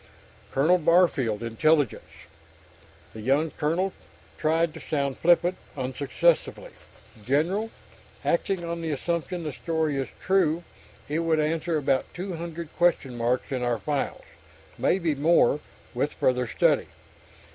"Colonel 0.51 0.79
Barfield, 0.79 1.43
Intelligence?" 1.43 2.25
The 3.13 3.21
young 3.21 3.51
colonel 3.51 3.93
tried 4.39 4.73
to 4.73 4.79
sound 4.79 5.19
flippant, 5.19 5.57
unsuccessfully. 5.77 6.71
"General, 7.23 7.69
acting 8.25 8.65
on 8.65 8.81
the 8.81 8.89
assumption 8.89 9.43
the 9.43 9.53
story 9.53 9.97
is 9.97 10.09
true, 10.19 10.63
it 11.07 11.19
would 11.19 11.39
answer 11.39 11.77
about 11.77 12.11
two 12.15 12.33
hundred 12.33 12.75
question 12.77 13.15
marks 13.15 13.51
in 13.51 13.61
our 13.61 13.77
files. 13.77 14.23
Maybe 14.75 15.13
more, 15.13 15.59
with 15.93 16.13
further 16.15 16.47
study." 16.47 16.87